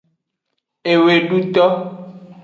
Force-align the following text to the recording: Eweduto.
Eweduto. 0.91 1.65